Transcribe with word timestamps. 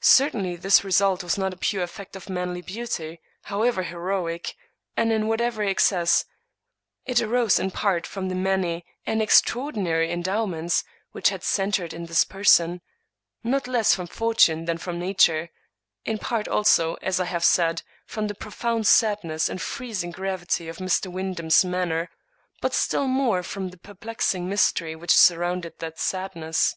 Certainly 0.00 0.56
this 0.56 0.82
result 0.82 1.22
was 1.22 1.38
not 1.38 1.54
a 1.54 1.56
pure 1.56 1.84
effect 1.84 2.16
of 2.16 2.28
manly 2.28 2.60
beauty, 2.60 3.20
however 3.42 3.84
heroic, 3.84 4.56
and 4.96 5.12
in 5.12 5.28
whatever 5.28 5.62
excess; 5.62 6.24
it 7.04 7.22
arose 7.22 7.60
in 7.60 7.70
part 7.70 8.04
from 8.04 8.28
the 8.28 8.34
many 8.34 8.84
and 9.06 9.22
extraordinary 9.22 10.10
endow 10.10 10.44
ments 10.44 10.82
which 11.12 11.28
had 11.28 11.44
centered 11.44 11.94
in 11.94 12.08
his 12.08 12.24
person, 12.24 12.80
not 13.44 13.68
less 13.68 13.94
from 13.94 14.08
for 14.08 14.34
tune 14.34 14.64
than 14.64 14.76
from 14.76 14.98
nature; 14.98 15.50
in 16.04 16.18
part 16.18 16.48
also, 16.48 16.94
as 16.94 17.20
I 17.20 17.26
have 17.26 17.44
said, 17.44 17.82
from 18.04 18.26
the 18.26 18.34
profound 18.34 18.88
sadness 18.88 19.48
and 19.48 19.62
freezing 19.62 20.10
gravity 20.10 20.68
of 20.68 20.78
Mr. 20.78 21.06
Wynd 21.12 21.38
ham's 21.38 21.64
manner; 21.64 22.10
but 22.60 22.74
still 22.74 23.06
more 23.06 23.44
from 23.44 23.68
the 23.68 23.78
perplexing 23.78 24.48
mystery 24.48 24.96
which 24.96 25.14
surrounded 25.16 25.78
that 25.78 26.00
sadness. 26.00 26.74